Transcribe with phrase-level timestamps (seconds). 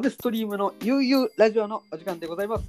[0.00, 2.64] アベストリームの悠々ラジオのお時間でございます。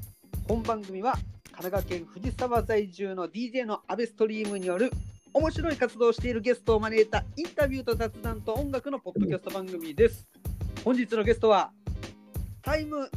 [0.50, 4.91] 本番組は神奈川県藤沢在住の DJ のアベストリームによる
[5.33, 10.28] 面白い活動をしているゲストを招いたインタビューと雑談と音楽のポッドキャスト番組です。
[10.83, 11.71] 本日のゲストは
[12.61, 13.09] タイム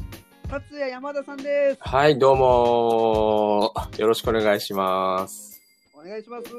[0.48, 1.78] 達也山田さんです。
[1.81, 5.61] はい、どうもーよろしくお願いします。
[5.92, 6.53] お願いします。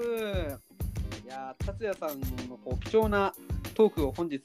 [1.23, 2.19] いやー達也さん
[2.49, 3.33] のこう貴重な
[3.75, 4.41] トークを本日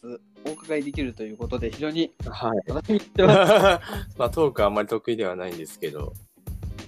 [0.47, 2.69] お伺いできるということで非常にはい。
[2.69, 3.51] 楽しみにしてます。
[4.19, 6.13] まあ、トークはあんまり得意ではないんですけど、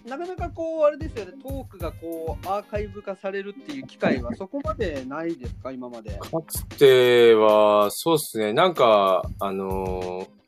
[0.07, 6.11] なかなかこうあれですよねトークがこうアーカイブ化されるっていう機会はそこまでないですか今まで。
[6.19, 10.43] かつては、そうですね、なんか、あのー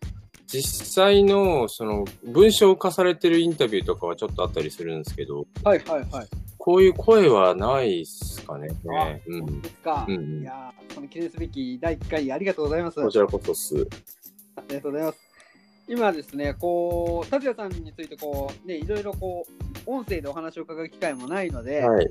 [0.46, 6.28] 実際の、その、文章化されてるインタビューとかはちょっとあったりするんですけど、はいはいはい。
[6.64, 8.68] こういう声はないっすかね。
[8.68, 8.74] う。
[8.82, 10.06] そうんですか。
[10.08, 13.02] うんうんいやーその記念すべき第1回ありがとうございます。
[13.02, 13.86] こちらこそっす。
[14.56, 15.18] ありがとうございます。
[15.86, 22.10] 今ですね、こう、達也さんについて、こう、ね、いろいろこう、音声でお話を伺う機会もないので、はい。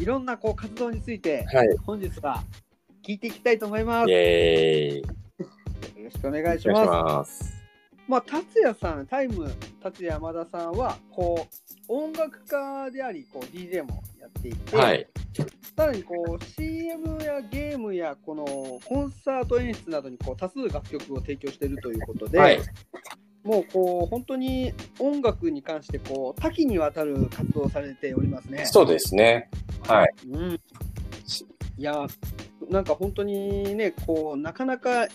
[0.00, 1.76] い、ろんなこう活動について、はい。
[1.86, 2.42] 本日は
[3.06, 4.10] 聞いていきたいと思います。
[4.10, 6.02] イよェーイ。
[6.02, 7.55] ろしくお願いしお願いします。
[8.08, 9.50] まあ、達也さん、タイム
[9.82, 11.46] 達也山田さんは、こ
[11.88, 15.06] う、音楽家であり、こう、DJ もやっていて、はい。
[15.76, 18.46] さらにこう CM やゲームやこの
[18.86, 22.60] コンサート演出などにこう多数楽曲を提供しているということで、はい。
[23.44, 28.64] もうこう本当に音楽に関してこう多岐にわたる活動をされておりますね。
[28.64, 29.50] そうですね。
[29.86, 30.08] はい。
[30.30, 32.06] うん、いや
[32.70, 35.06] なんか本当にねこうなかなか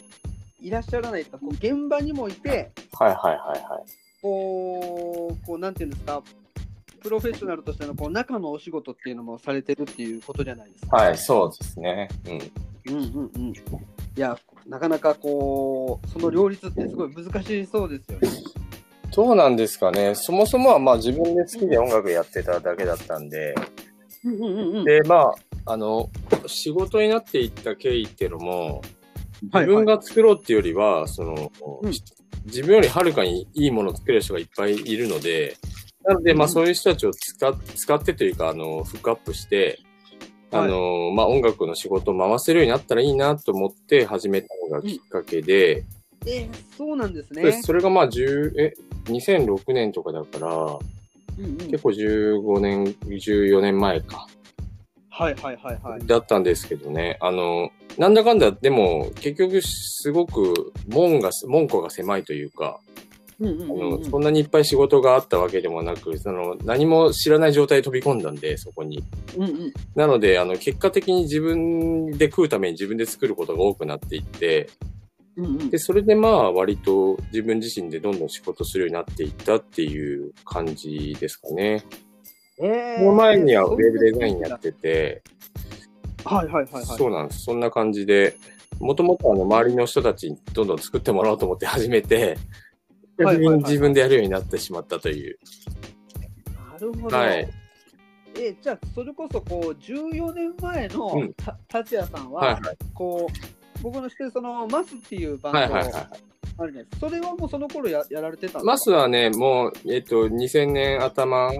[0.61, 3.83] いらっしゃらないとかこう現場にもいてはいはいはいはい。
[4.21, 6.21] こうこうなんていうんですか
[7.01, 10.97] プロフェッショナルとしてのこう中のお仕事っていうのもされてるっていうことじゃないですか。
[10.97, 12.07] はい、そうですね。
[12.27, 12.95] うん。
[12.95, 13.51] うんうんうん。
[13.51, 13.55] い
[14.15, 18.29] や、なかなかこう、その両立ってすごい難しそうですよね。
[19.15, 20.13] どうなんですかね。
[20.13, 23.55] そもそもはまあ自分で好きで音楽やってただけだったんで、
[24.23, 24.85] うんうんうんうん。
[24.85, 25.33] で、ま
[25.65, 26.07] あ、あの、
[26.45, 29.00] 仕事になっていった経緯っていうのも、はい
[29.41, 31.91] 自分が作ろうっていうよりは、その、うん。
[32.45, 35.57] 自分よりはるかにいいものを作れる人がいっぱいいるので、
[36.03, 36.51] なので、まあうん。
[36.51, 39.79] そういう人たちを使っ使ってというか、あの、フックアップして、
[40.51, 45.83] あの、まあ音楽の仕事を回せるようになったらいいなと思って始めたのがきっかけで、
[46.25, 47.61] えーそうなんですでね。
[47.63, 48.73] それがまあ10、え、
[49.05, 50.47] 2006年とかだから、
[51.39, 51.57] うんうん。
[51.57, 54.27] 結構15年、14年前か。
[55.11, 56.07] はいはいはいはい。
[56.07, 57.17] だったんですけどね。
[57.19, 62.79] あの、なんだかんだ、でも、結局、すごく、門が、門戸が狭いというか、
[63.39, 69.03] うんうんあうんうんの、そんなにいっぱい仕事があったわけでもなく、その、何も知らない状態で飛び込んだんで、そこに。
[69.35, 74.69] うんうんなので、あの、結果的に自分で食うために自分で作ることが多くなっていって、
[75.35, 81.83] うんうんで、それでまあ、割と自分自身でどんどん仕事するようになっていったっていう感じですかね。
[82.61, 85.23] えーその前にはウェブデザインやってて、
[86.23, 86.85] はいはいはいはい。
[86.85, 87.43] そうなんです。
[87.43, 88.37] そんな感じで、
[88.79, 95.37] もともとあの周りの人たちにどんどん作ってもらおうと思って始めて、はいはいはいはい自分でやるようになってしまったという。
[96.73, 97.17] なるほど。
[97.17, 97.49] はい
[98.35, 102.77] えーじゃあ、それこそこう14年前のうんた達也さんは、はいはい。
[102.93, 105.93] こう、僕の知ってるそのマスっていうバンドはいはいはい。
[105.93, 107.09] あるじゃないですか。
[107.09, 108.63] それはもうその頃ややられてたんですか？
[108.63, 111.51] マスはね、もう、えっと、2000年頭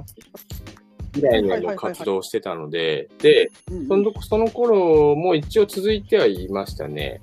[1.13, 3.51] の活動をしてたので、で、
[3.88, 7.22] そのその頃も一応続いてはいましたね。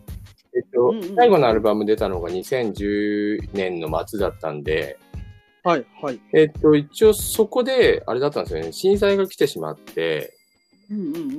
[0.55, 4.99] えっと、うんうん最後のアルバム出たのが2010年の末だったんで、
[5.65, 6.21] はいはい。
[6.33, 10.35] えっと、一応そこで、あれだったんですよね、震災が来てしまって、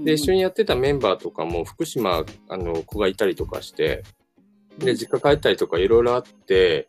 [0.06, 4.04] で、一緒にやってたメンバーとかも福島、あの、子がいたりとかして、
[4.78, 6.88] で、実家帰ったりとかいろいろあって、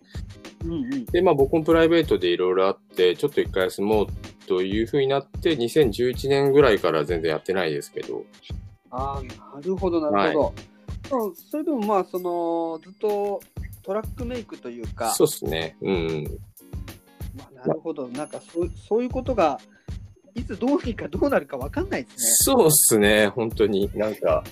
[0.65, 4.07] うんうんで、まあ僕もプライベートでいろいろあって、ちょっと一回休もう
[4.47, 8.25] というふうになって、2011年ぐらいから全然やってないですけど、
[8.91, 10.55] ああ、なるほど、なるほど。
[11.09, 13.41] そうそれでもまあ、その、ずっと
[13.83, 15.77] トラックメイクというか、そうですね。
[15.81, 16.41] うん。
[17.37, 19.61] まあ、なるほど、なんかそうそういうことが、
[20.35, 22.55] いつどうにかどうなるかわかんないですね。
[22.55, 23.91] そうっすね、本当に。
[23.95, 24.45] なんか、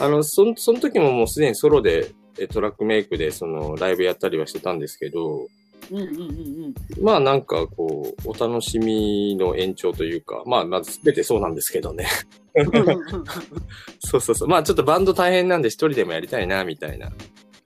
[0.00, 5.48] あの、そんその時ももうすでにソロで、えトラックメイクで、その、ライブやったりはしてたんですけど、
[5.90, 6.22] うんうんうんう
[6.68, 6.74] ん。
[7.02, 12.06] まあなんかこう、お楽しみの延長というか、まあまず全てそうなんですけどね。
[14.00, 14.48] そうそうそう。
[14.48, 17.10] まあちょっとバンド大変なんで一人でもやりたいな、みたいな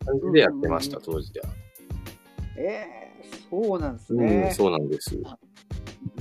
[0.05, 1.47] 感じでやってました、うん当時では。
[2.56, 3.09] ええ
[3.50, 4.50] そうなんですうん、ね。
[4.53, 5.14] そうなんです。
[5.14, 5.23] い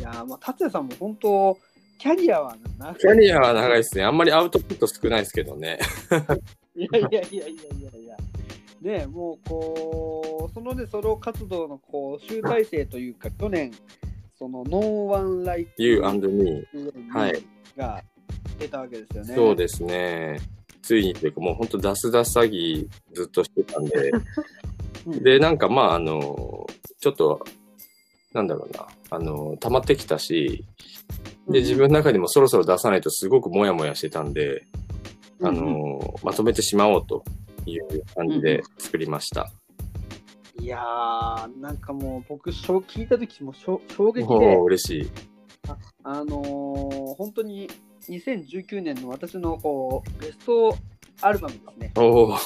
[0.02, 1.58] やー、まあ、達也さんも本当、
[1.98, 2.96] キャリアは長い。
[2.98, 4.04] キャリアは長いですね。
[4.04, 5.80] あんまりアウトプット少ないですけどね。
[6.76, 7.48] いやいやいやいやい
[7.84, 8.18] やいや。
[8.88, 13.74] ね、もうこう、そのね、ソロ活動のこう集大成というか、去年、
[14.40, 16.66] その、No One Like You and Me。
[17.12, 17.44] はい。
[17.76, 18.02] が
[18.58, 19.36] 出たわけですよね。
[19.36, 20.40] そうですね。
[20.82, 24.12] ついにというか、もう本当、ダスダス詐欺ずっとしてたんで、
[25.06, 25.22] うん。
[25.22, 26.66] で、なんかまあ、あの、
[27.02, 27.46] ちょっと、
[28.32, 30.64] なんだろうな、あの、溜まってきたし、
[31.50, 34.66] で、自分の中にもそろそろ出さないとすごくモヤモヤしてたんで、
[35.42, 37.26] あの、まとめてしまおうと
[37.68, 39.52] いう感じで作りました。
[40.60, 43.80] いやー、なんかもう僕、しょ聞いた時も衝
[44.12, 45.12] 撃で嬉しい。
[46.04, 47.70] あのー本当に
[48.08, 50.78] 2019年の私のこうベスト
[51.22, 51.92] アルバムですね。
[51.98, 52.38] おお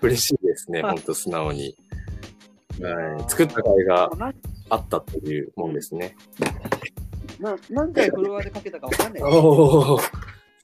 [0.00, 1.76] 嬉しいですね、は い本当素直に。
[2.80, 4.32] はい作った甲斐がな
[4.70, 6.16] あったというもんですね。
[7.38, 9.22] な何回フロアでかけたかわかんない。
[9.24, 9.98] おお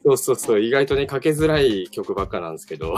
[0.04, 2.94] そうそうそう、意外とね、かけづらい曲ばっかなんですけど、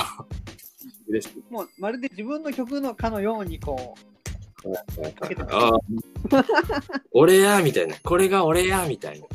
[1.10, 1.52] 嬉しい。
[1.52, 3.94] もうまるで自分の曲のかのようにこ
[5.18, 6.44] かけてますああ
[7.12, 7.96] 俺やみたいな。
[8.02, 9.26] これが俺やみたいな。
[9.26, 9.28] う、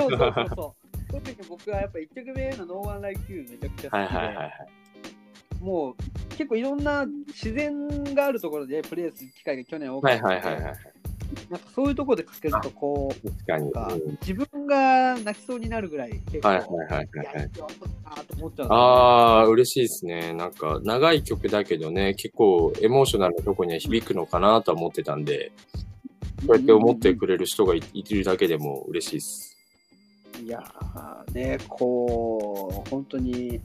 [0.00, 0.76] そうそうそうそ
[1.08, 1.12] う。
[1.12, 4.52] 特に僕はやっぱ1曲目の No One Like You めちゃくちゃ好きで、はいはいはいはい。
[5.60, 5.94] もう
[6.36, 10.89] 結構いろんな自然があるところでプレイする機会が去年多かはいったので、はいはいはい。
[11.48, 13.72] なんかそういうところでかけるとこう、確かに。
[13.72, 17.50] かうん自分が泣きそうになるぐらい結構、はいはいはいはい。
[18.68, 20.32] ああ、嬉しいですね。
[20.32, 25.52] なんか、長い曲だけどね、結構エモーショナルなとこには響くのかなとは思ってたんで、
[26.46, 29.56] こうやって思ってくれる人がいいるだけでも嬉しいです。
[30.42, 33.60] いやーね、こう、本当に、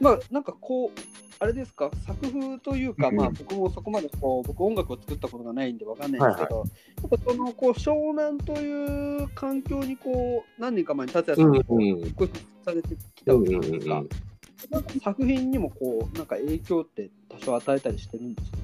[0.00, 3.16] まあ、なんかこう、あれですか、作風というか、うん。
[3.16, 6.64] まあ、僕もそこまでこう、僕音楽を作ったことがないんでわかんないんですけど、
[7.02, 12.30] やっぱその、こう、湘南という環境に、こう、何年か前に達也さんがこう、引っ越し
[12.64, 14.04] されてきたわけないですか。
[14.70, 18.58] なんか作品にもこう、なんか影響って多少与えたりしてるんですか？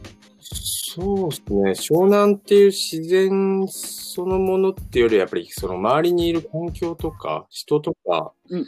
[0.96, 1.98] そうですね。
[2.00, 8.66] 湘南っていう自然そのものっていうより、やっぱりその周りにいる環境とか、人とか、うん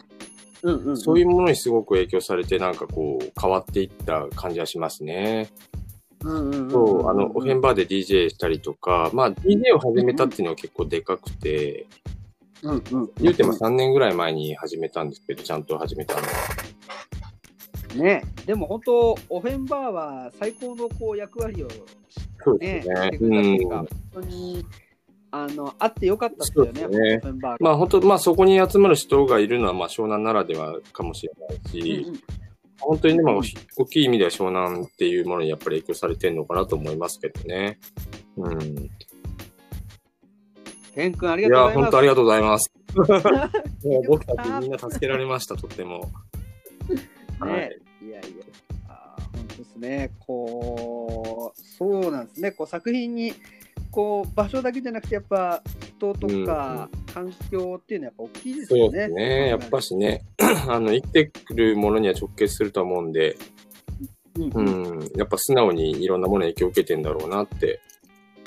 [0.74, 5.50] うんそういうものにすごく影響されて、なんかこう、変わっていった感じはしますね。
[6.24, 11.86] うんうんうんうんそう、あの、オフェンバーで DJ したりとか、まあ、DJ を始めたっていうのは結構でかくて、
[12.62, 16.26] うんうん言うても3年ぐらい前に始めたんですけど、ちゃんと始めたのは。
[17.96, 21.68] ね、でも本当、オフェンバーは最高のこう役割を
[22.44, 23.18] そうね、ですねして。
[23.18, 23.86] くれたっていうか、うん。
[23.86, 24.66] 本当に
[25.44, 27.20] あのあってよかったですよね、ね
[27.60, 32.20] まあ本当、まあそこに集まる人がいるのは、まあ湘南ならではかもしれないし、うんうん
[32.78, 33.42] 本当にでも
[33.78, 37.78] 大きい意味では湘南っていうものにやっぱり影響されてるのかなと思いますけどね。
[38.36, 38.62] うん。
[38.62, 38.90] い
[40.94, 41.82] 天君ありや、がとういます。
[41.82, 42.72] 本当ありがとうございます。
[42.96, 46.10] もう結僕局たちみんな助けられました、とっても。
[47.38, 48.06] はねい。
[48.06, 48.28] いやいや、
[48.88, 53.34] あー本当ですね、こう、そうなんですね、こう作品に、
[53.96, 58.98] こう場所だけじゃなくて、やっぱ人とか環境っていうのはやっぱ大きいですそうよね。
[58.98, 59.48] ですね。
[59.48, 60.22] やっぱしね、
[60.68, 63.38] あの、生きてくるものには直結すると思うんで、
[64.36, 67.80] うんううんん、やっぱ素直にいろんなものに影響を受けてんだろうなって、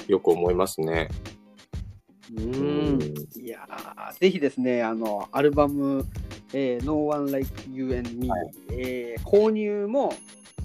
[0.08, 1.10] よく思いますね。
[2.38, 3.00] うん
[3.44, 6.06] いやーぜひですね、あの、アルバム、
[6.54, 8.30] えー No One Like You and Me、
[8.72, 10.14] えー購入も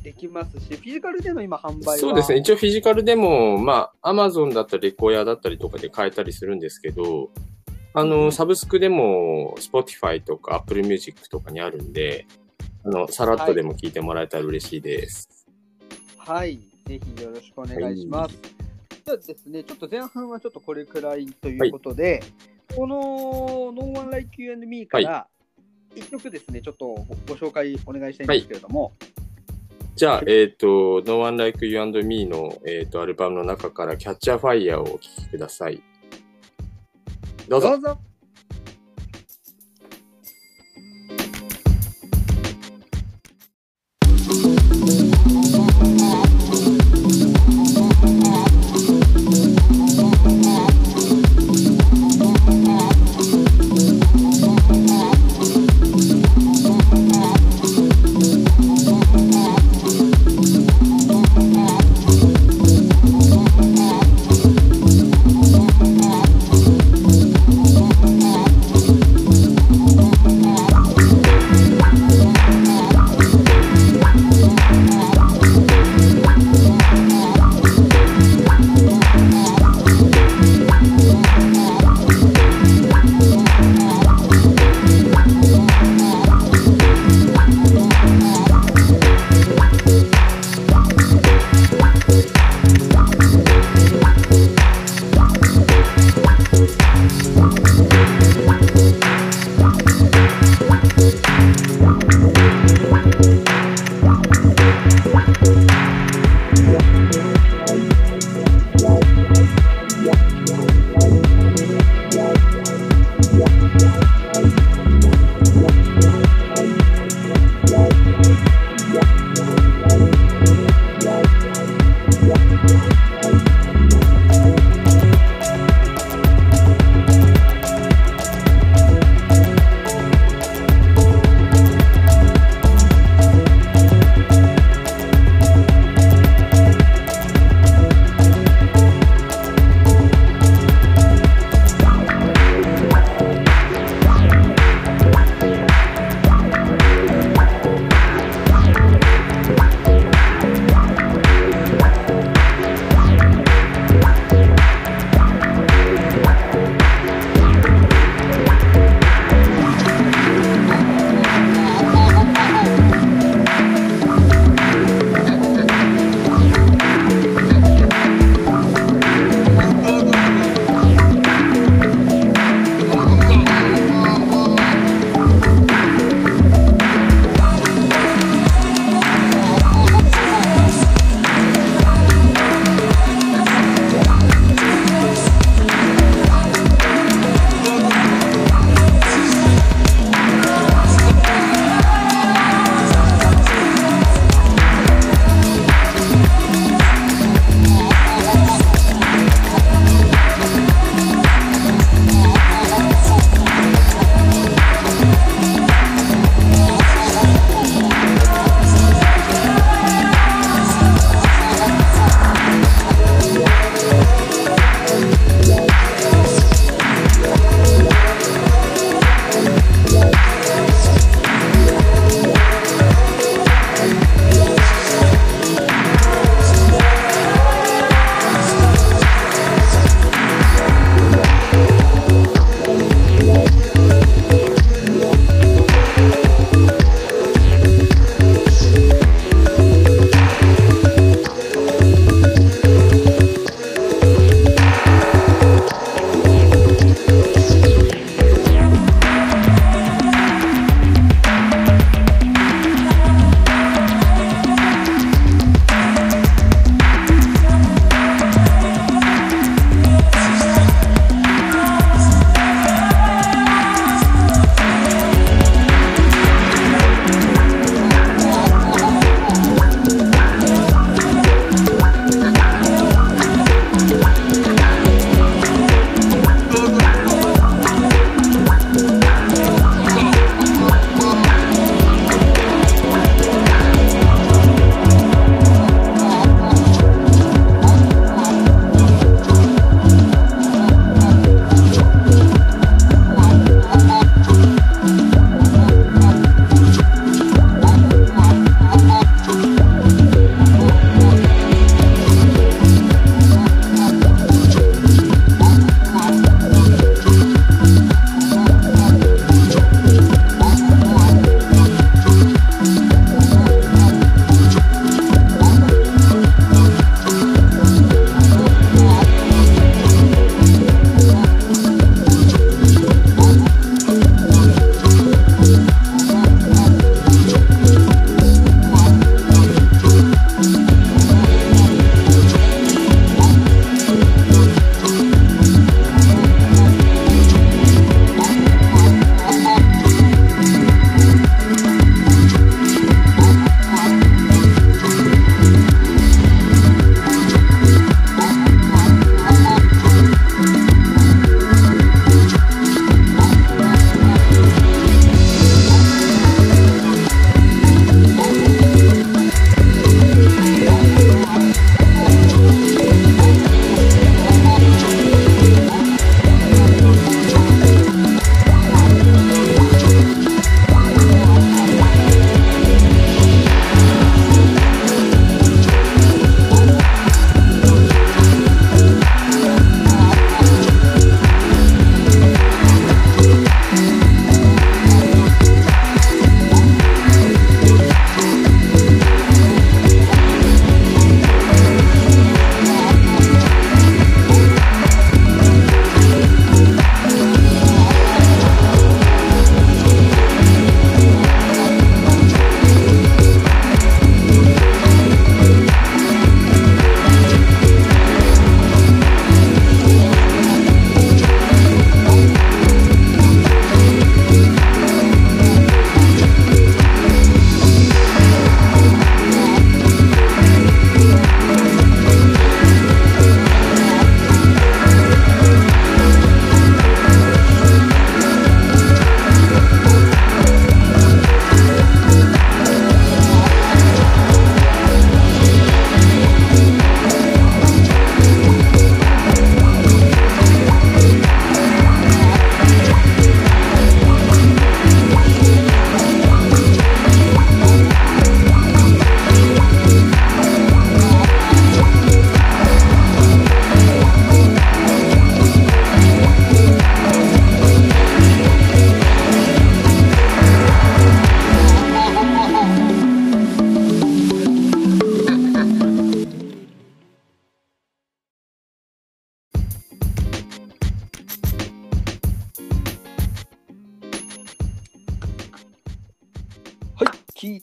[0.04, 1.96] できますし、フィジカルでの今販売は。
[1.96, 2.38] そうですね。
[2.38, 7.30] 一応フィジカルでも、まあ、アマゾンだったり、レコヤだったりとかで買えたりするんですけど、
[7.94, 8.10] あうん。
[8.10, 12.26] の、サブスクでも、Spotify とか Apple Music とかにあるんで、
[12.84, 15.46] あの、さらっとでも聞いてもらえたら嬉しいです。
[16.18, 18.38] はい、ぜひよろしくお願いします。
[19.06, 22.22] じゃあですね、ちょっと前半はちょっとこれくらいということで、
[22.76, 25.26] この No One Like You and Me から
[25.94, 28.92] 一曲ですね、ちょっとごご紹介お願いしたいんですけれども、
[29.96, 35.80] じゃあ、えっ、と、No One Like You and Me の、えっ、と、アルバムの中からキャッチャーファイヤーをお聴きください。
[37.48, 37.70] どうぞ。
[37.70, 37.98] どうぞ。「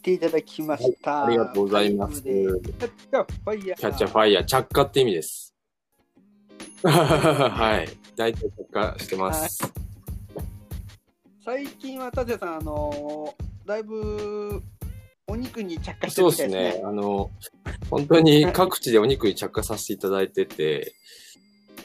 [0.01, 1.25] ていただきました。
[1.25, 2.21] ありがとうございます。
[2.21, 3.77] キャッチャーファイヤー。
[3.79, 5.55] キャッチャーファイヤー、着火って意味です。
[6.83, 7.89] はい。
[8.15, 9.59] 大体着火してます。
[11.43, 14.63] 最近は達也さん、あのーだいぶ
[15.27, 16.83] お肉に着火してそうでするみたいですね。
[16.83, 16.89] ね。
[16.89, 17.31] あの、
[17.89, 20.95] 本当に各地でお肉に着火させていただいてて、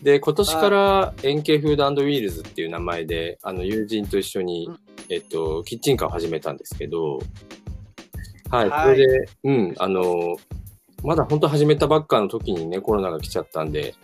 [0.02, 7.20] で、今年から円形フードウィールズっていう名前で、あの、友人と一緒にうん、えっと、キッチンカーを始めたんですけど、
[8.50, 8.70] はい。
[8.70, 8.94] はい。
[8.94, 10.36] それで、うん、あの、
[11.02, 13.94] まだ本当始めたばっかの時にね、コロナが来ちゃったんで、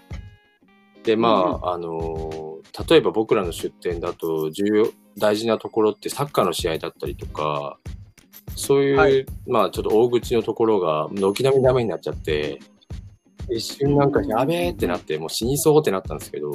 [1.04, 7.78] で、まあ、あの、例えば僕らの出店だと、重要、大事なところってサッカーの試合だったりとか、
[8.54, 9.26] そういう、はい。
[9.46, 12.60] まあちょっと大口のところが軒並みダメになっちゃって、
[13.50, 16.50] 一瞬なんかやべえってなって、もう死にそうってなったんですけど、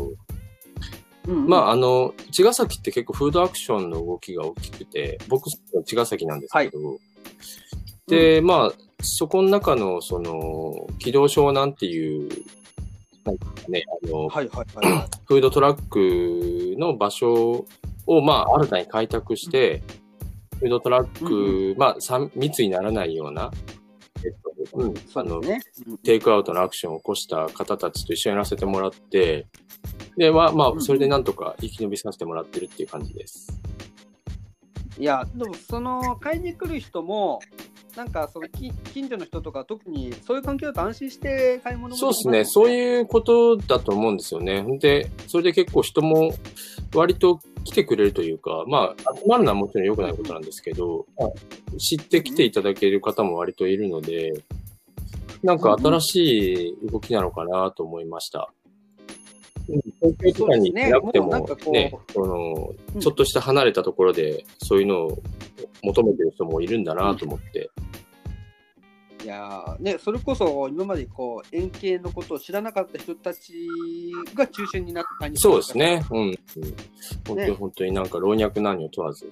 [1.28, 1.48] うんうん。
[1.48, 5.50] まああの、茅ヶ崎って結構フードアクションの動きが大きくて、僕、
[5.86, 6.98] 茅ヶ崎なんですけど、
[8.08, 12.30] で、まあ、そこの中の、その、軌道湘南っていう、
[13.26, 15.10] なんかね、あの、はいはいはい。
[15.28, 17.66] フードトラックの場所
[18.06, 19.84] を、まあ、新たに開拓して、
[20.60, 23.52] フードトラック、まあ、密にならないような、
[24.24, 25.60] えっと、うん、あのね。
[25.88, 29.48] うんテイクアウトのアクションを起こした方たちと一緒にやらせてもらって、
[30.16, 33.60] で、まあ、まあ、うんそれでなんとか生き延びさせてもらってるっていう感じです。
[34.98, 37.40] いや、でもその買いに来る人も、
[37.98, 42.46] なんかそのき近所の人とか、特にそういう環境だと安心して買い物もそうですね。
[42.46, 42.72] そうう。
[42.72, 44.64] いうことだと思うんですよね。
[44.78, 46.32] で、それで結構人も
[46.94, 51.08] 割と来てくれるというか、まあ、集まるのはもちろん良くないことなんですけど、
[51.80, 54.44] 知ってきていただける方も割といるので、
[55.42, 58.54] なんか新しい動きなのかなと思いました。
[59.70, 65.22] うん東京とかに行ってなくても、ねそのうんちょっとした離れたところで、そういうのを
[65.84, 67.70] 求めてる人もいるんだなと思って。
[69.24, 73.54] いやーね、それこそ今までこう円形のことを知らなかった人たち
[74.34, 75.78] が中心になった感じそうです。
[75.78, 76.06] ね。
[76.12, 76.20] うん。
[76.20, 76.36] うん、
[77.28, 79.30] 本当にね本当になんか老若男女問わず。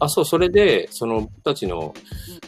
[0.00, 1.92] あ、そう、それで、その、僕たちの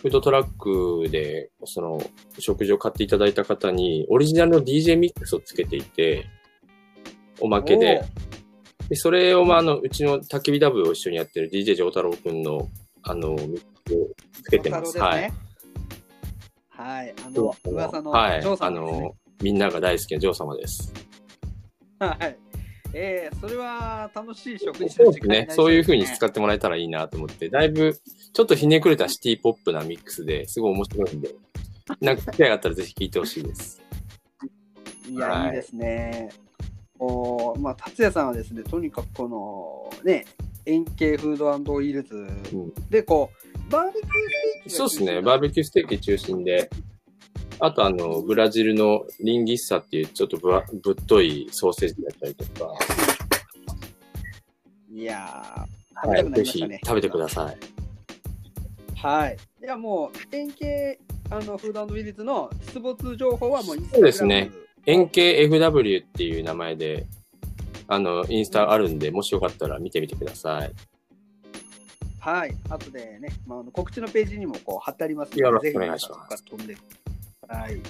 [0.02, 2.00] フードトラックで、その、
[2.38, 6.26] 食事を買っていただいた方に、オリジナルの DJ ミックスをつけていて、
[7.40, 8.04] おまけで。
[8.88, 12.68] で、それを、まあ、あの、うちの焚き火ダブを一緒にやってる DJ 丈太郎くんの、
[13.02, 14.08] あの、ミックスを
[14.42, 14.98] つけてます。
[14.98, 15.08] は。
[15.08, 15.32] はいい。
[16.70, 17.14] はい。
[17.24, 18.42] あの、噂のはい。
[18.42, 18.70] あ。
[18.70, 20.92] の、みんなが大好きなジョー様です。
[21.98, 22.36] はい。
[22.92, 25.46] えー、それは楽しい食事そうですね。
[25.50, 27.96] そういう風に使っってもらえたらいいなと思って、だいぶ、
[28.32, 31.34] ちょっとひねくれたシティポップなミックスですごい面白いんで、
[32.00, 33.80] なんか機会があったらぜひ聴いてほしいです。
[35.08, 36.30] いや、はいいいですね。
[37.00, 40.26] おまあ、達也さんはですね、とにかくこの、ね、
[40.66, 43.30] 円形フードウィルズうん、で、こ
[43.68, 45.22] う、バーベキューステーキそうですね。
[45.22, 46.68] バーベキューステーキ中心で、
[47.58, 52.74] あとあの、ブラジルのリンギッサっていうちょっとぶわぶっといソーセージだったりとか、
[54.92, 56.58] いやー、はい、ぜひ。
[56.58, 57.56] 食べてください。
[58.96, 59.36] はい。
[59.62, 60.98] いや、もう、円形
[61.30, 64.50] あのフードウィルズの出没情報はもうそうですね
[64.86, 67.06] 円形 FW っていう名前で、
[67.88, 70.72] あの、インスタあるんで、もしよかったら見てみてください。
[72.20, 72.54] はい。
[72.68, 76.76] 後でね、まあ、あの告知のページにもこう貼ってありますので、よろしくお願いします飛んで。
[77.48, 77.80] はい。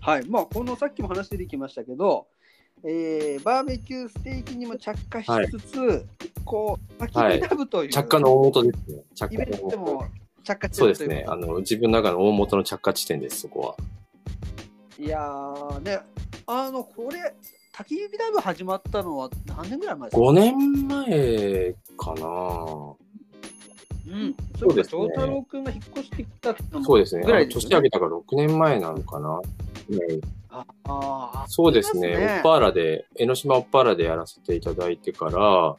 [0.00, 0.28] はい。
[0.28, 2.26] まあ、このさっきも話出てきましたけど、
[2.84, 6.06] えー、バーベキューステーキにも着火しつつ、
[6.44, 9.02] こう、焚き火ダブという、着火の大元ですね。
[9.14, 10.08] 着火の大元
[10.72, 11.24] そうですね。
[11.26, 13.76] あの、自分の中の大元の着火地点です、そこは。
[14.98, 15.98] いやー、ね、
[16.46, 17.34] あの、これ、
[17.74, 22.96] 焚き火ダブ始まったのは何年ぐらい前ですか？5年前かな。
[24.08, 24.34] うん。
[24.58, 25.02] そうですね。
[25.02, 27.24] 長太郎くんが引っ越してきたのもそうですね。
[27.24, 29.40] ぐらいあの年明けたから6年前なのかな、うん。
[30.48, 32.14] ああーそうですね。
[32.14, 35.76] すオッパーラで、江ノ島オッパーラでやらせていただいてから、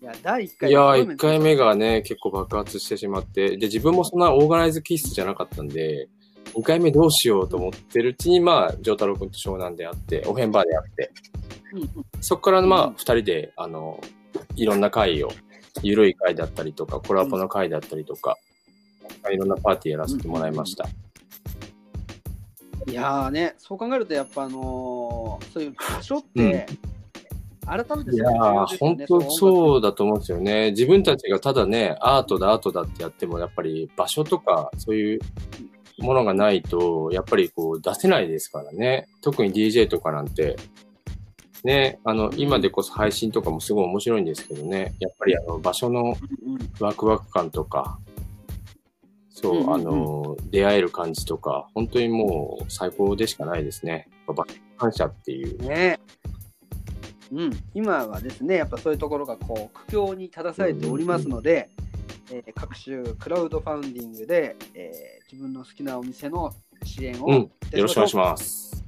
[0.00, 6.08] いや、第1回いやー、1回目がね、結構爆発してしまって、で、自分もそんなオーガナイズ気質じゃなかったんで、
[6.54, 11.10] 2回目どうしようと思ってるうちに、まあ、丈太郎くんと湘南であって、オフェンバーであって、
[11.72, 11.88] うんうん
[12.20, 14.00] そこからまあ、うん2人で、あの、
[14.56, 15.30] いろんな会を、
[15.82, 18.36] ゆるい会だったりとか、コラボの会だったりとか、
[19.30, 20.88] いろんなパーティーやらせてもらいました。
[22.88, 26.66] いやーね、そう考えると、やっぱあのーそういう場所って、
[27.66, 30.70] 改めていやー、本当そうだと思うんですよね。
[30.70, 35.20] 自分たちがただね、アートだ、アートだってやっても、やっぱり場所とか、そういう
[35.98, 39.08] ものがないと、やっぱりこう出せないですからね。
[39.22, 40.56] 特に DJ とかなんて。
[41.64, 44.94] ね、あの、今でこそ配信とかもすごい面白いんですけどね。
[45.00, 46.16] やっぱりあの、場所の
[46.78, 47.98] ワクワク感とか、
[49.30, 54.08] そう、あの、出会える感じとか、本当にもう最高でしかないですね。
[54.78, 55.58] 感謝っていう。
[55.62, 55.98] ね
[57.32, 61.68] うん、今はですね、やっぱそういうところがこう苦境に立たされておりますので、
[62.30, 66.52] えー各種クラウドファウンディングで、えー自分の好きなお店の
[66.84, 68.84] 支援をうん、よろしくお願いします。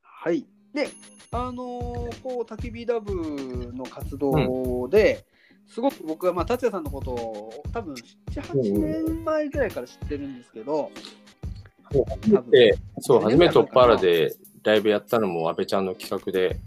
[0.00, 0.44] はい。
[0.72, 0.88] で、
[1.30, 5.24] あのーこう、焚き火ダブの活動で、
[5.66, 10.90] すごく僕は、まあ、達也さんのことを多分7、8年前ぐらいから知ってるんですけど、
[11.92, 16.60] 多分で、そう、初めねてトッパーラでライブやったのも安倍ちゃんの企画で、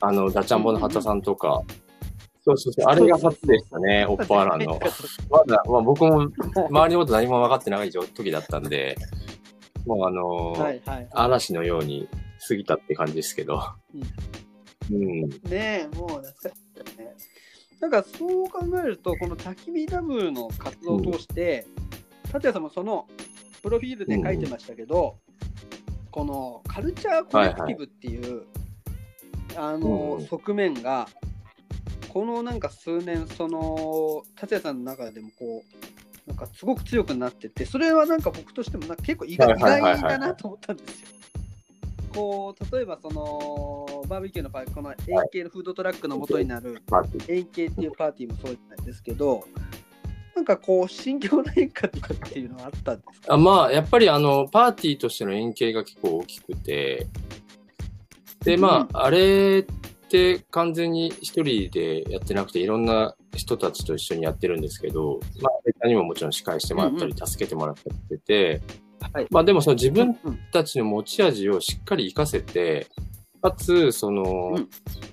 [0.00, 1.62] あの、ダチャンボの畑さんとか、
[2.46, 4.78] そうそうそう、あれが初でしたね、オッパーラの。
[5.28, 6.30] まだ、まあ僕も
[6.70, 8.96] 周りのこと何も分かってない時だったんで、
[9.84, 11.08] もうあのーはいはい。
[11.10, 12.08] 嵐のように
[12.46, 13.60] 過ぎたって感じですけど。
[14.92, 15.28] うん。
[15.28, 17.16] ねえ、もう懐かしいね。
[17.80, 21.66] なんかそう考えると、この焚き火ダブの活動を通して、
[22.30, 23.08] 達也さんもその
[23.60, 25.16] プロフィールで書いてましたけど、
[26.12, 28.44] このカルチャーコレクティブっていう、
[29.56, 31.08] あの、うん側面が、
[32.16, 35.62] このなんか数年、その達也さんの中でもこ
[36.26, 41.08] う、なんかすごく強くなってて、それはなんか僕としてもなんか結構意外だなと思ったんですよ。
[42.14, 49.46] こう例えばそのバーベキューの場合、この円形のフードトラックの元になるまあ円形っていうパーティーもそうなんですけど、
[50.34, 53.34] なんかこう、心境の変化とかっていうのはあったんですか？
[53.34, 57.08] あまあ、やっぱりあの、パーティーとしての円形が結構大きくて、
[58.42, 59.74] で、まあ、あれって
[60.50, 68.62] 完全に一人でやってなくて、いろんな人たちと一緒にやってるんですけど、まあ、他にももちろん司会してもらったり、うん助けてもらったりしてて、
[69.12, 69.26] はい。
[69.30, 72.86] まあでもその自分うんたちの持ち味をしっかり活かせて、
[73.42, 74.68] かつ、その、うん。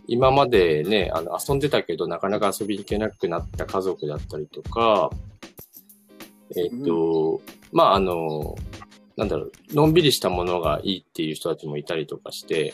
[0.07, 5.09] 今までね、あの、遊んでたけど、なかなか遊びに行けなくなった家族だったりとか、
[6.55, 8.55] えっ、と、まあ、あの、
[9.15, 12.73] なんだろう、のんびりしたものがいいっていう人たちもいたりとかして、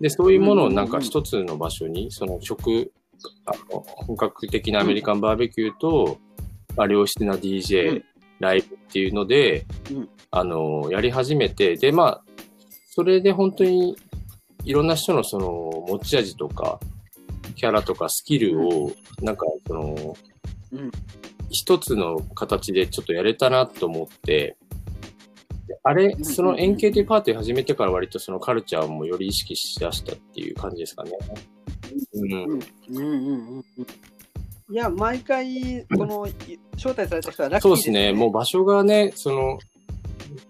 [0.00, 2.92] で、そういうものをなんか一つの場所に、その食、
[3.46, 6.18] あの本格的なアメリカンバーベキューと、
[6.76, 8.04] まあ、良質な DJ、うん。
[8.40, 10.08] ライブっていうので、うん。
[10.30, 12.24] あの、やり始めて、で、まあ、
[12.90, 13.96] それで本当に
[14.64, 16.78] いろんな人のその持ち味とか、
[17.56, 20.16] キャラとかスキルを、なんかその、
[20.72, 20.90] うん。
[21.50, 24.77] 一つの形でちょっとやれたなと思って、で
[25.82, 31.12] あれ、んその円形というパーティー始めてから割とそのカルチャーもより意識しだしたっていう感じですかね。
[32.14, 32.32] うん。
[32.32, 33.64] うんうんうんうん
[34.70, 36.34] いや、毎回、このい
[36.74, 38.12] 招待された人はラッキーそうですね。
[38.12, 39.58] もう場所がね、その、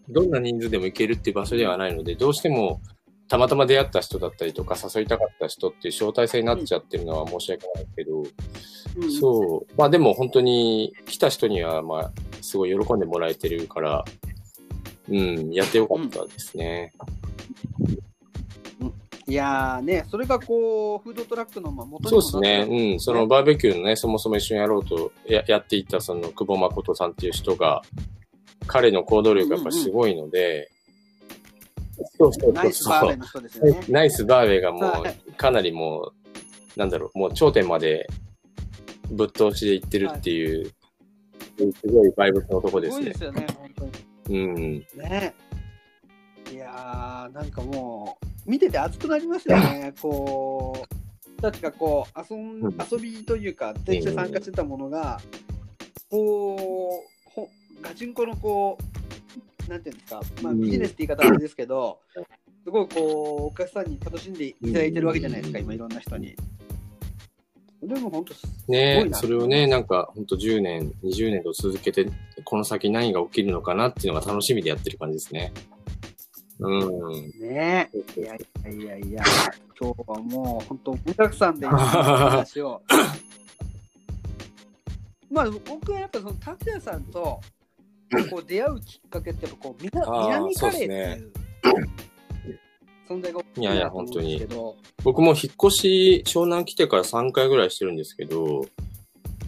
[0.09, 2.81] どんな人数でも行けるっていう場所ではないので、どうしても、
[3.29, 9.73] たまたま出会った人だったりとか、誘いたかった人っていう招待制になっちゃってるのは申し訳ないけど、うんうんそう。
[9.77, 14.05] まあでも本当に来た人には、まあ、すごい喜んでもらえてるから、
[15.11, 16.93] うん、やってよかったですね。
[19.27, 22.93] いやーね、それがこう、フードトラックのまあ元にそうですね。
[22.93, 23.01] うん。
[23.01, 27.83] そのバーベキューのね、そもそも一緒にやろうとややっていた、その久保誠さんっていう人が、
[28.67, 30.71] 彼の行動力がやっぱすごいので、
[32.19, 33.17] そうそうナそうそうイスバーベ。
[33.17, 33.81] の人ですよね。
[33.89, 36.13] ナイスバーベがもはう、かなりも
[36.77, 38.07] う、なんだろう、もう頂点まで
[39.11, 40.73] ぶっ通しでいってるっていう、
[41.59, 43.19] すごいバイブスのとこですすねごいで。
[43.19, 43.91] すよね、本当に。
[44.29, 44.87] うん。
[44.95, 45.35] ね。
[46.53, 49.93] いやー、なんかもう、見てて熱くなりますよね。
[50.01, 50.87] こ
[51.39, 55.21] う、たちがこう遊ん、うん遊びというか、電車参加してたものが、
[56.11, 57.49] こう、ほ
[57.83, 58.79] ガチンコのこ
[59.67, 62.01] う、なんていうんですか、まあ、うんビジネスって言い方はあれですけど、
[62.65, 66.35] すごいこう、お客さんに楽しんでいただいてるわけじゃないですか、うん今、いろんな人に。
[67.83, 72.11] でも本当、すねそれをね、なんか、ほんと10年、20年と続けて、
[72.45, 75.53] この先何が起きるのかなっていうのが楽しみでやってる感じですね。
[76.59, 77.31] うん。
[77.41, 79.23] ねいやいやいやいや、
[79.81, 82.83] 今日はもう本当、盛りだくさんで話を。
[85.31, 87.41] まあ、僕はやっぱその達也さんと
[88.31, 90.05] こう出会うきっかけって、やっぱこう、南
[90.57, 91.29] カレーっていう
[93.09, 98.67] 存在がいやいやなと思うんですけど、僕も引っ越し、湘南来てから3回ぐらいしてるんですけど、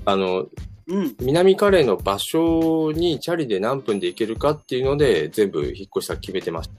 [0.04, 0.46] あの、
[0.86, 6.70] うん、南カレーの場所にチャリで何分で行けるかっていうので、全部引っ越し先決めてまし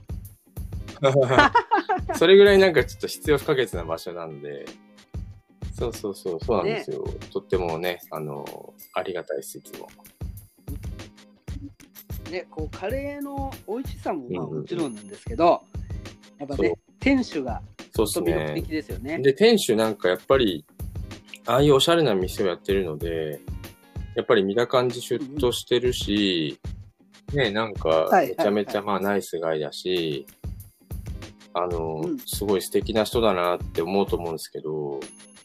[1.00, 2.14] た。
[2.14, 4.66] それぐらいなんかちょっと必要不可欠な場所なんで、
[5.78, 7.04] そうそうそう、そうなんですよ。
[7.32, 8.44] とってもね、あの、
[8.94, 9.88] ありがたいです、いつも。
[12.30, 15.62] ね、こうカレーの美味しさもまあもちろんなんですけど、
[16.48, 17.62] やっぱね、店主が
[17.94, 18.66] そうですね的。
[18.68, 19.18] ですよね。
[19.18, 20.64] で、店主なんかやっぱり、
[21.46, 23.40] ああいうおしゃれな店をやってるので、
[24.14, 26.58] やっぱり見た感じシュッとしてるし、
[27.32, 30.26] ね、なんかはいめちゃめちはいゃまあナイスガイだし、
[31.54, 35.00] あの、うんすごい素敵な人だなって思うと思うんですけど、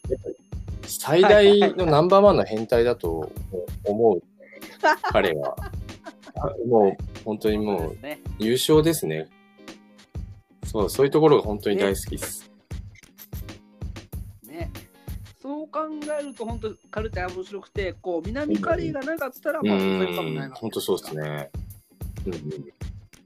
[0.09, 0.35] やっぱり
[0.83, 3.31] 最大はいのナンバーワンの変態だと
[3.85, 4.21] 思う、
[5.11, 5.55] 彼は。
[6.39, 7.97] あもう本当にもう。
[8.37, 9.27] 優勝ですね。
[10.77, 12.51] そう、そういうところが本当に大好きです。
[14.43, 14.69] ね。
[15.41, 15.79] そう考
[16.19, 21.49] えると本当カルチャー面白くて、こう南カリーがなかったらうまあそういうこともないん、わけ本当そうですね。
[22.25, 22.41] うんうん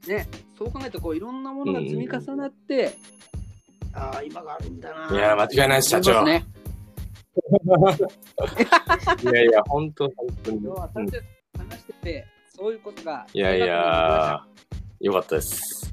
[0.07, 0.27] ね。
[0.57, 2.95] そう考えるとこういろんなものが積み重なって、
[3.93, 5.15] ああ今があるんだな。
[5.15, 6.45] いや間違いないです社長ね。
[9.23, 10.57] いやいや、本当本当に。
[10.63, 11.09] 今日はうん
[11.57, 14.45] 話しててそういうことがいやいや、
[14.99, 15.90] よかったです。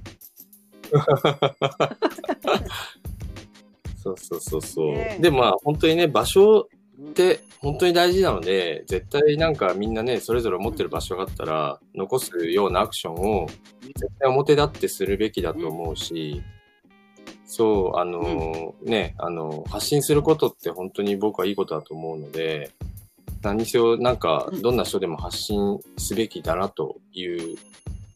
[4.02, 4.92] そうそうそうそう。
[4.92, 5.22] ねえ。
[5.22, 6.68] で、まあ、本当にね、場所っ
[7.00, 13.46] って本当に大事なので、絶対なんかみんなね、それぞれ持ってる場所があったら、残すようなアクションを
[13.82, 16.42] 絶対表立ってするべきだと思うし、
[17.46, 22.72] そう、あのね、あの、発信することって本当に僕はいいことだと思うので、
[23.42, 24.62] 何にせよなんかうん。
[24.62, 27.56] どんな人でも発信すべきだなという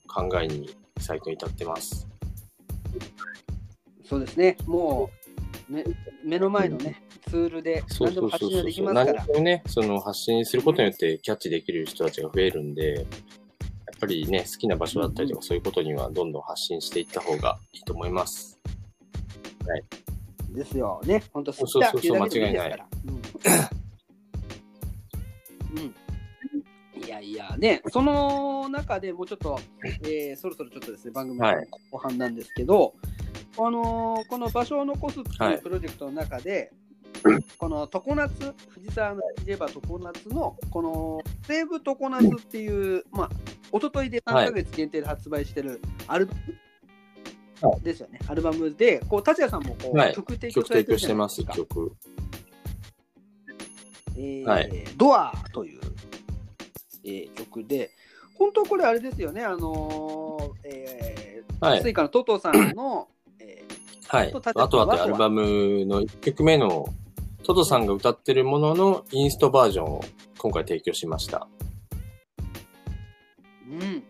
[0.09, 2.12] 考えに最近至ってます。
[4.13, 4.59] そうですね。
[4.67, 5.09] も
[5.71, 5.85] う目
[6.23, 13.05] 目の前のね、ツールでそう何でも発信がそうそうそうすね、その発信することによってキャッチできる人たちが増えるんで、やっ
[13.99, 18.61] ぱりね、好きな場所だったりとか、そういうことにはどんどん発信していった方がいいと思います。
[20.51, 21.23] ですよね。
[21.33, 22.75] 本当そうそうそうそう間違いないい。
[23.07, 23.15] うん。
[25.81, 25.95] うん。
[27.03, 29.59] いやいや、ね、その中でもうちょっと、
[30.05, 32.95] えーそろそろちょっとですね、番組のはい後半なんですけど、
[33.59, 35.55] あのーこの場所を残すってはい。
[35.55, 36.73] いうプロジェクトの中で、
[37.59, 43.31] この常夏、藤沢の言えば常夏の、この西武常夏っていう、まあ、
[43.73, 50.15] 一昨日で3ヶ月限定で発売してるアルバム、はですよね、アルバムで、こう、達也さんもこう、はい。
[50.15, 51.75] 曲提供されてるじ供してます、ゃないですか。
[51.75, 51.97] 曲。
[54.17, 54.71] えーはい。
[54.97, 55.81] ドアという、
[57.05, 57.91] えー曲で、
[58.35, 61.83] 本当これあれですよね、あのーえーはい。
[61.83, 63.22] スイカのトトさんの、え
[64.13, 64.31] はい。
[64.31, 66.85] とあとあとアルバムの1曲目の
[67.45, 70.05] トトさんが歌ってるもののインストバージョンを
[70.37, 71.49] 今回提供しました。
[73.71, 74.03] ーうん、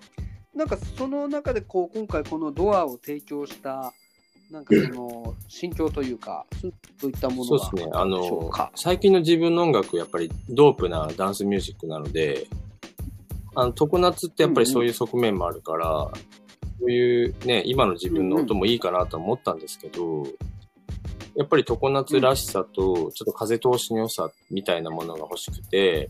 [0.57, 3.93] なんかその中でこう今回このドアを提供した、
[4.51, 6.47] なんかその 心境というか、
[7.01, 7.93] そういったものがそうですね。
[7.95, 8.73] あのか、。
[8.75, 12.49] 最近の自分の音楽、やっぱりドープなダンスミュージックなので、
[13.55, 16.11] あの、常夏ってやっぱりそういう側面もあるから、
[16.83, 20.25] そういうね、今の自分の音もいいかなと思ったんですけど、
[21.37, 26.09] やっぱり常夏らしさと、ちょっと風通しの良さみたいなものが欲しくて、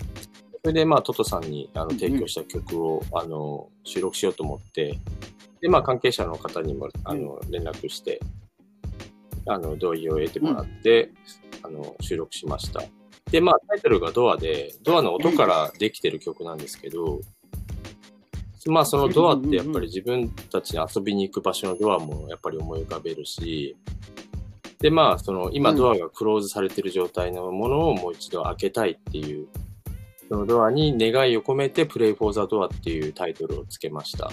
[0.64, 4.98] それでまあ、トトさんにあの提供した曲を、あの、収録しようと思って、
[5.60, 8.18] で、まあ、関係者の方にも、あの、連絡して、
[9.46, 11.10] あの、同意を得てもらって、
[11.62, 12.82] あの、収録しました。
[13.30, 17.20] で、まあ、タイトルがドアで、ドアの音からできてる曲なんですけど、
[18.66, 23.76] まあ、そのドアってやっぱり自分たちに遊びに行く場所のドアもやっぱり思い浮かべるし、
[24.82, 25.76] で、まあ、その、今うん。
[25.76, 29.46] ドアがクローズされてる状態のものをもう一度開けたいっていう、
[30.28, 34.30] そのドアに願いを込めて、プレイフォーザドアっていうタイトルをつけました。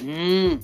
[0.00, 0.06] うん。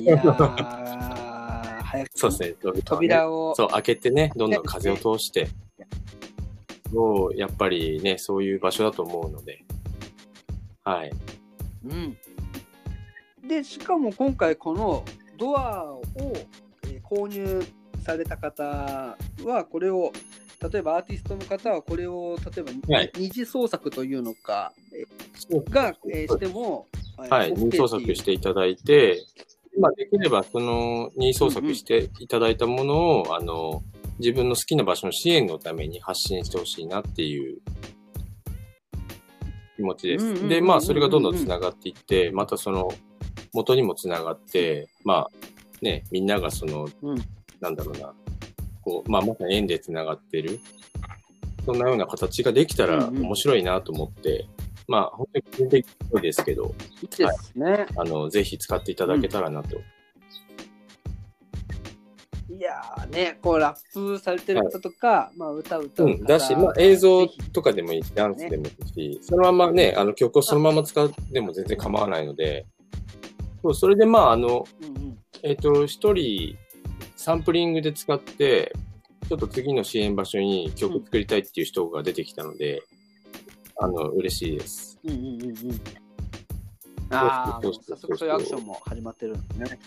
[0.00, 2.10] いやー、早く。
[2.14, 2.54] そうですね。
[2.82, 3.54] 扉を。
[3.54, 5.48] そう、開けてね、どんどん風を通して、
[6.90, 9.64] そう、やっぱりね、そういう場所だと思うので、
[10.84, 11.12] はい。
[11.84, 12.16] うん、
[13.46, 15.04] でしかも今回この
[15.38, 17.62] ドアを、えー購入
[18.02, 18.64] された方
[19.44, 20.10] はこれを
[20.72, 23.12] 例えばアーティストの方はこれを例えば、はい。
[23.16, 25.04] 二次創作というのか、え
[25.70, 29.22] が、えーしても、はい、えー OK 任意創作していただいて、
[29.78, 33.82] まあ、できれば、その、任意創作していただいたものを、あの、
[34.18, 37.58] 自分の好きな場所の支援のために発信してほしいなっていう
[39.76, 40.24] 気持ちです。
[40.24, 42.92] うんうんうんうんで、まあ、それがどんどん繋がっていって、またその、
[43.52, 45.30] 元にも繋がって、まあ、
[45.82, 47.16] ね、みんながその、うん
[47.60, 48.12] なんだろうな、
[48.82, 50.60] こう、まあ、まさに縁で繋がってる、
[51.64, 54.46] そんなような形ができたらうんうん面白いなと思って、
[54.86, 57.86] まあ、本当に個人的にですけど、いいですね。
[57.96, 59.80] あの、ぜひ使っていただけたらなと。
[62.64, 72.64] いやーね、こうラップされてる方とか、まあ歌歌う、うん方だし、まあ、映像とかでもいいし、ダンスでもいいし、そのままね、あの曲をそのまま使っても全然構わないので、
[73.62, 76.56] そうそれでまあ、あの、うんうんえっ、と、一人、
[77.16, 78.72] サンプリングで使って、
[79.28, 82.82] ちょっと次の支援場所に曲作りたいっていう人が出てきたので、
[83.78, 84.98] あの、嬉しいです。
[85.04, 85.54] うんうんうんうん。
[87.10, 89.78] ああ、早速そういうアクションも始まってるんですね。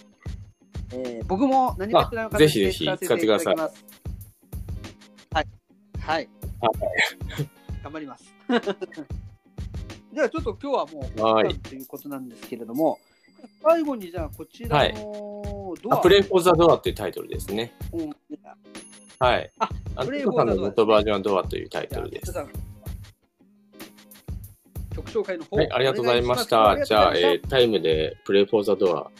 [0.93, 3.85] えー、僕も何かしらのあぜひぜひ使わせていただき使ってます。
[5.33, 5.47] はい。
[5.99, 6.29] はい。
[6.61, 6.71] は
[7.83, 8.33] 頑張ります。
[10.13, 12.99] じゃあちょっと今日はもう、はいということなんですけれども、
[13.61, 17.73] 最後にじゃあこちらのドア、あ、プレイフォーザドアっていうタイトルですね。
[17.93, 18.09] うん
[19.19, 19.51] はい。
[19.59, 22.33] ああプレイフォーザドア元バージョンはドアというタイトルです。
[24.95, 26.83] 曲紹介の方、はい、ありがとうございました。
[26.83, 29.11] じゃあ、えータイムでプレイフォーザドア